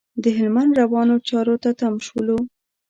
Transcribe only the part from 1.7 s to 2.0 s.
تم